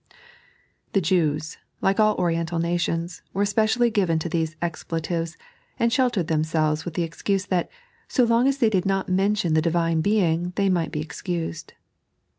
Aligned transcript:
The 0.93 1.01
Jews, 1.01 1.59
like 1.79 1.99
all 1.99 2.15
Oriental 2.15 2.57
nations, 2.57 3.21
were 3.33 3.43
especially 3.43 3.91
given 3.91 4.17
to 4.17 4.29
these 4.29 4.55
expletives, 4.59 5.37
and 5.77 5.93
sheltered 5.93 6.25
themselves 6.25 6.85
with 6.85 6.95
the 6.95 7.03
excuse 7.03 7.45
that, 7.45 7.69
so 8.07 8.23
long 8.23 8.47
as 8.47 8.57
they 8.57 8.71
did 8.71 8.87
not 8.87 9.09
mention 9.09 9.53
the 9.53 9.61
Divine 9.61 10.01
Being, 10.01 10.53
they 10.55 10.69
might 10.69 10.91
be 10.91 11.01
excused. 11.01 11.73